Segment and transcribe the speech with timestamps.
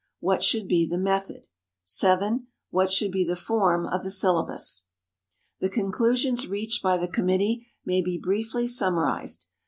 [0.19, 1.45] What should be the method?
[1.85, 2.47] 7.
[2.71, 4.81] What should be the form of the syllabus?
[5.59, 9.45] The conclusions reached by the committee may be briefly summarized.